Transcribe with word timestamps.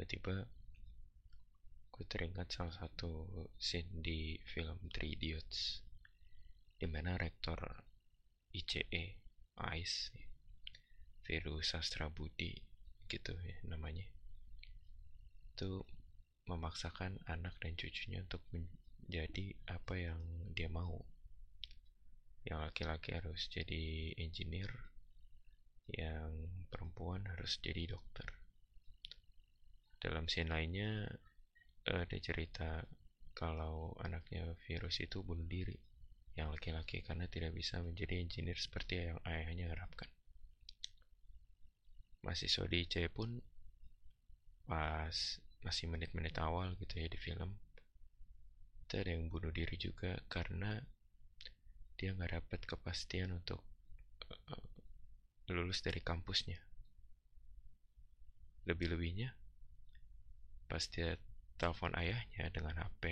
tiba-tiba 0.00 0.48
gue 1.92 2.04
teringat 2.08 2.48
salah 2.56 2.72
satu 2.72 3.28
scene 3.60 4.00
di 4.00 4.40
film 4.48 4.80
Three 4.88 5.12
Idiots 5.12 5.84
di 6.80 6.88
mana 6.88 7.20
rektor 7.20 7.60
ICE 8.56 8.80
AIS 9.60 10.16
Viru 11.20 11.60
Sastra 11.60 12.08
Budi 12.08 12.56
gitu 13.12 13.36
ya 13.44 13.60
namanya 13.68 14.08
itu 15.52 15.84
memaksakan 16.48 17.20
anak 17.28 17.60
dan 17.60 17.76
cucunya 17.76 18.24
untuk 18.24 18.40
menjadi 18.48 19.52
apa 19.68 19.94
yang 20.00 20.20
dia 20.56 20.72
mau. 20.72 21.04
Yang 22.48 22.58
laki-laki 22.64 23.12
harus 23.12 23.52
jadi 23.52 24.16
engineer 24.16 24.72
yang 25.92 26.32
perempuan 26.72 27.28
harus 27.28 27.60
jadi 27.60 27.92
dokter 27.92 28.39
dalam 30.00 30.24
scene 30.26 30.48
lainnya 30.48 31.04
ada 31.84 32.16
cerita 32.16 32.84
kalau 33.36 33.96
anaknya 34.00 34.56
virus 34.66 35.00
itu 35.00 35.20
bunuh 35.20 35.44
diri 35.44 35.76
yang 36.36 36.48
laki-laki 36.48 37.04
karena 37.04 37.28
tidak 37.28 37.52
bisa 37.52 37.84
menjadi 37.84 38.16
engineer 38.20 38.56
seperti 38.56 39.12
yang 39.12 39.20
ayahnya 39.28 39.72
harapkan. 39.72 40.08
Mahasiswa 42.24 42.64
di 42.68 42.84
IC 42.84 43.12
pun 43.12 43.40
pas 44.64 45.40
masih 45.60 45.86
menit-menit 45.92 46.36
awal 46.40 46.72
gitu 46.80 46.96
ya 46.96 47.08
di 47.10 47.20
film 47.20 47.58
itu 48.90 48.98
ada 48.98 49.12
yang 49.14 49.28
bunuh 49.30 49.54
diri 49.54 49.76
juga 49.78 50.18
karena 50.26 50.80
dia 51.94 52.10
nggak 52.16 52.42
dapat 52.42 52.60
kepastian 52.64 53.30
untuk 53.36 53.62
uh, 54.50 54.66
lulus 55.52 55.84
dari 55.84 56.00
kampusnya. 56.02 56.58
Lebih-lebihnya 58.66 59.30
pas 60.70 60.86
dia 60.94 61.18
telepon 61.58 61.90
ayahnya 61.98 62.46
dengan 62.54 62.78
HP 62.78 63.04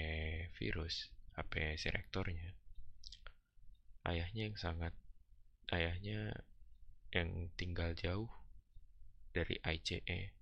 virus, 0.55 1.11
HP 1.35 1.75
si 1.75 1.91
rektornya. 1.91 2.55
Ayahnya 4.07 4.49
yang 4.49 4.57
sangat 4.57 4.95
ayahnya 5.75 6.33
yang 7.13 7.51
tinggal 7.59 7.93
jauh 7.99 8.31
dari 9.35 9.59
ICE 9.61 10.33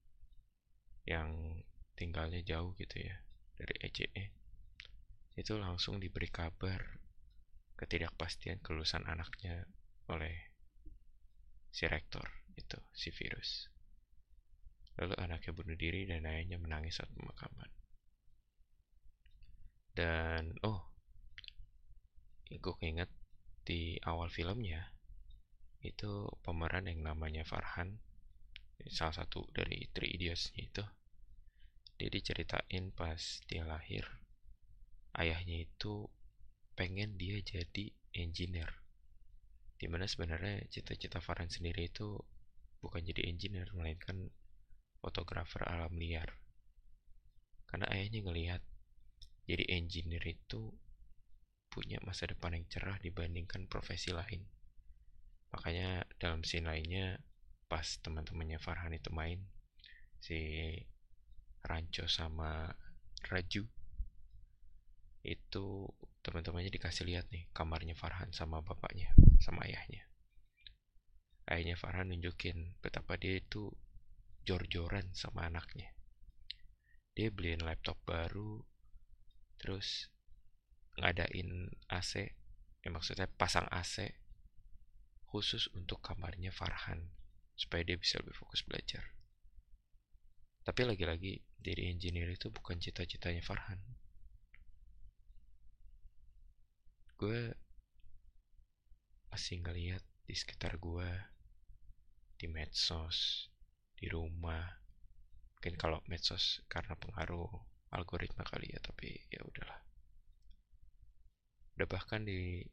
yang 1.06 1.62
tinggalnya 1.94 2.42
jauh 2.42 2.74
gitu 2.78 3.00
ya 3.00 3.16
dari 3.56 3.74
ICE 3.86 4.24
itu 5.38 5.52
langsung 5.56 6.02
diberi 6.02 6.26
kabar 6.28 7.00
ketidakpastian 7.78 8.58
kelulusan 8.64 9.06
anaknya 9.06 9.68
oleh 10.10 10.34
si 11.70 11.84
rektor 11.86 12.24
itu 12.56 12.80
si 12.96 13.12
virus 13.12 13.68
Lalu 14.96 15.14
anaknya 15.20 15.52
bunuh 15.52 15.76
diri 15.76 16.08
dan 16.08 16.24
ayahnya 16.24 16.56
menangis 16.56 17.00
saat 17.00 17.12
pemakaman. 17.12 17.68
Dan 19.96 20.56
oh, 20.64 20.92
gue 22.48 22.74
keinget 22.80 23.08
di 23.64 23.96
awal 24.04 24.28
filmnya 24.28 24.92
itu 25.80 26.28
pemeran 26.44 26.88
yang 26.90 27.00
namanya 27.00 27.46
Farhan, 27.48 27.96
salah 28.90 29.24
satu 29.24 29.48
dari 29.54 29.88
Three 29.92 30.16
Idiots 30.18 30.52
itu. 30.58 30.84
Dia 31.96 32.12
diceritain 32.12 32.92
pas 32.92 33.40
dia 33.48 33.64
lahir, 33.64 34.04
ayahnya 35.16 35.64
itu 35.64 36.10
pengen 36.76 37.16
dia 37.16 37.40
jadi 37.40 37.88
engineer. 38.12 38.68
Di 39.80 39.88
mana 39.88 40.04
sebenarnya 40.04 40.68
cita-cita 40.68 41.24
Farhan 41.24 41.48
sendiri 41.48 41.88
itu 41.88 42.20
bukan 42.84 43.00
jadi 43.00 43.24
engineer, 43.32 43.72
melainkan 43.72 44.28
fotografer 45.06 45.62
alam 45.62 45.94
liar. 45.94 46.34
Karena 47.70 47.86
ayahnya 47.94 48.26
ngelihat 48.26 48.62
jadi 49.46 49.62
engineer 49.78 50.26
itu 50.26 50.74
punya 51.70 52.02
masa 52.02 52.26
depan 52.26 52.58
yang 52.58 52.66
cerah 52.66 52.98
dibandingkan 52.98 53.70
profesi 53.70 54.10
lain. 54.10 54.42
Makanya 55.54 56.02
dalam 56.18 56.42
scene 56.42 56.66
lainnya 56.66 57.22
pas 57.70 57.86
teman-temannya 58.02 58.58
Farhan 58.58 58.98
itu 58.98 59.14
main 59.14 59.42
si 60.18 60.74
Rancho 61.62 62.06
sama 62.06 62.70
Raju 63.26 63.66
itu 65.26 65.66
teman-temannya 66.22 66.70
dikasih 66.70 67.06
lihat 67.10 67.26
nih 67.34 67.50
kamarnya 67.50 67.98
Farhan 67.98 68.30
sama 68.30 68.62
bapaknya 68.62 69.10
sama 69.42 69.66
ayahnya 69.66 70.06
ayahnya 71.50 71.74
Farhan 71.74 72.14
nunjukin 72.14 72.78
betapa 72.78 73.18
dia 73.18 73.42
itu 73.42 73.74
jor-joran 74.46 75.10
sama 75.10 75.50
anaknya. 75.50 75.90
Dia 77.18 77.34
beliin 77.34 77.66
laptop 77.66 77.98
baru, 78.06 78.62
terus 79.58 80.08
ngadain 81.02 81.74
AC, 81.90 82.30
ya 82.80 82.88
maksudnya 82.94 83.26
pasang 83.26 83.66
AC 83.68 84.14
khusus 85.26 85.66
untuk 85.74 85.98
kamarnya 86.00 86.54
Farhan, 86.54 87.10
supaya 87.58 87.82
dia 87.82 87.98
bisa 87.98 88.22
lebih 88.22 88.38
fokus 88.38 88.62
belajar. 88.62 89.12
Tapi 90.62 90.86
lagi-lagi, 90.86 91.42
jadi 91.58 91.90
engineer 91.90 92.30
itu 92.30 92.48
bukan 92.48 92.78
cita-citanya 92.78 93.42
Farhan. 93.42 93.82
Gue 97.18 97.52
masih 99.34 99.60
ngeliat 99.60 100.02
di 100.24 100.34
sekitar 100.34 100.78
gue, 100.78 101.10
di 102.38 102.46
medsos, 102.46 103.50
di 103.96 104.06
rumah. 104.12 104.64
Mungkin 105.56 105.74
kalau 105.80 106.04
medsos 106.06 106.62
karena 106.68 106.94
pengaruh 106.94 107.48
algoritma 107.96 108.44
kali 108.44 108.70
ya 108.70 108.80
tapi 108.84 109.08
ya 109.32 109.40
udahlah. 109.42 109.80
Udah 111.76 111.88
bahkan 111.88 112.24
di 112.24 112.64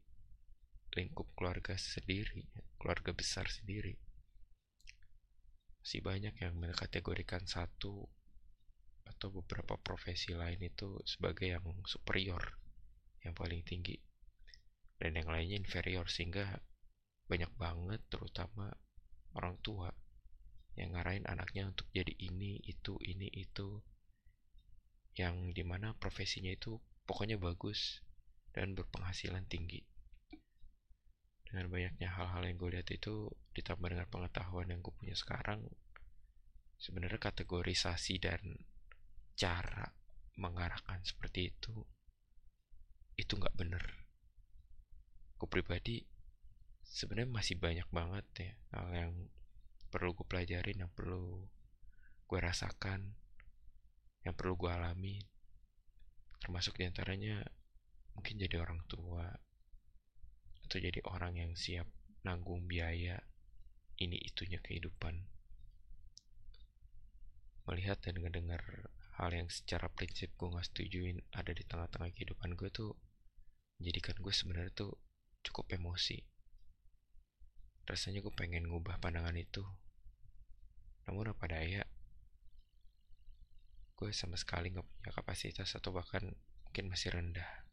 lingkup 0.94 1.26
keluarga 1.34 1.74
sendiri 1.74 2.46
keluarga 2.78 3.10
besar 3.10 3.50
sendiri 3.50 3.98
masih 5.84 6.00
banyak 6.00 6.38
yang 6.40 6.56
mengkategorikan 6.56 7.44
satu 7.44 8.08
atau 9.04 9.28
beberapa 9.28 9.76
profesi 9.76 10.32
lain 10.32 10.56
itu 10.64 10.96
sebagai 11.04 11.44
yang 11.44 11.60
superior 11.84 12.40
yang 13.20 13.36
paling 13.36 13.60
tinggi. 13.68 14.00
Dan 14.96 15.20
yang 15.20 15.28
lainnya 15.28 15.60
inferior 15.60 16.08
sehingga 16.08 16.56
banyak 17.28 17.52
banget 17.60 18.00
terutama 18.08 18.72
orang 19.36 19.60
tua 19.60 19.92
yang 20.74 20.94
ngarahin 20.94 21.26
anaknya 21.30 21.70
untuk 21.70 21.86
jadi 21.94 22.10
ini 22.18 22.58
itu 22.66 22.98
ini 23.02 23.30
itu. 23.30 23.82
Yang 25.14 25.54
di 25.54 25.62
mana 25.62 25.94
profesinya 25.94 26.50
itu 26.50 26.82
pokoknya 27.06 27.38
bagus 27.38 28.02
dan 28.50 28.74
berpenghasilan 28.74 29.46
tinggi. 29.46 29.86
Dengan 31.46 31.70
banyaknya 31.70 32.10
hal-hal 32.10 32.42
yang 32.50 32.56
gue 32.58 32.70
lihat 32.74 32.88
itu 32.90 33.30
ditambah 33.54 33.86
dengan 33.86 34.10
pengetahuan 34.10 34.66
yang 34.66 34.82
gue 34.82 34.90
punya 34.90 35.14
sekarang 35.14 35.62
sebenarnya 36.82 37.22
kategorisasi 37.22 38.18
dan 38.18 38.42
cara 39.38 39.94
mengarahkan 40.34 40.98
seperti 41.06 41.54
itu 41.54 41.86
itu 43.14 43.38
nggak 43.38 43.54
bener. 43.54 43.82
Gue 45.38 45.46
pribadi 45.46 46.02
sebenarnya 46.82 47.30
masih 47.30 47.56
banyak 47.58 47.86
banget 47.94 48.26
ya 48.38 48.52
hal 48.74 48.88
yang 48.90 49.12
perlu 49.94 50.10
gue 50.18 50.26
pelajarin 50.26 50.82
yang 50.82 50.90
perlu 50.90 51.46
gue 52.26 52.38
rasakan 52.42 53.14
yang 54.26 54.34
perlu 54.34 54.58
gue 54.58 54.72
alami. 54.72 55.22
Termasuk 56.42 56.80
di 56.80 56.88
antaranya 56.88 57.44
mungkin 58.18 58.40
jadi 58.40 58.58
orang 58.58 58.82
tua 58.90 59.30
atau 60.64 60.78
jadi 60.80 60.98
orang 61.06 61.38
yang 61.38 61.52
siap 61.54 61.86
nanggung 62.24 62.64
biaya 62.64 63.20
ini 64.00 64.18
itunya 64.18 64.58
kehidupan. 64.64 65.28
Melihat 67.70 68.00
dan 68.02 68.18
ngedengar 68.18 68.90
hal 69.20 69.30
yang 69.30 69.46
secara 69.46 69.86
prinsip 69.92 70.34
gue 70.34 70.50
gak 70.50 70.66
setujuin 70.74 71.22
ada 71.38 71.54
di 71.54 71.62
tengah-tengah 71.62 72.10
kehidupan 72.12 72.58
gue 72.58 72.68
tuh 72.74 72.98
menjadikan 73.78 74.18
gue 74.18 74.34
sebenarnya 74.34 74.72
tuh 74.74 74.98
cukup 75.44 75.70
emosi. 75.70 76.18
Rasanya 77.84 78.24
gue 78.24 78.32
pengen 78.32 78.68
ngubah 78.68 78.98
pandangan 78.98 79.36
itu 79.36 79.62
namun 81.24 81.40
apa 81.40 81.48
daya, 81.48 81.80
gue 83.96 84.12
sama 84.12 84.36
sekali 84.36 84.68
gak 84.76 84.84
punya 84.84 85.08
kapasitas 85.16 85.72
atau 85.72 85.88
bahkan 85.88 86.36
mungkin 86.68 86.92
masih 86.92 87.16
rendah 87.16 87.63